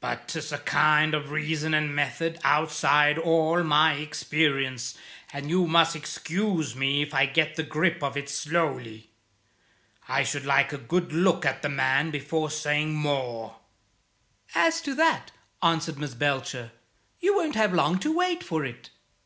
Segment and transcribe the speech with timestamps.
[0.00, 4.96] But 'tis a kind of reason and method outside all my experience,
[5.34, 9.10] and you must excuse me if I get the grip of it slowly.
[10.08, 13.56] I should like a good look at the man before saying more."
[14.54, 15.30] "As to that,"
[15.62, 16.72] answered Miss Belcher,
[17.20, 18.88] "you won't have long to wait for it.